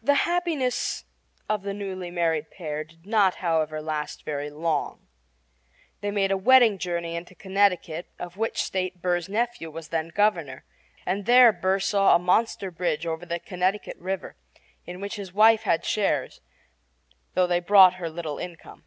[0.00, 1.04] The happiness
[1.50, 5.06] of the newly married pair did not, however, last very long.
[6.00, 10.64] They made a wedding journey into Connecticut, of which state Burr's nephew was then Governor,
[11.04, 14.34] and there Burr saw a monster bridge over the Connecticut River,
[14.86, 16.40] in which his wife had shares,
[17.34, 18.84] though they brought her little income.